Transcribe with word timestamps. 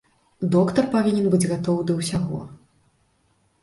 Доктар 0.55 0.87
павінен 0.95 1.29
быць 1.35 1.43
гатовы 1.53 1.87
да 1.93 2.01
ўсяго. 2.01 2.45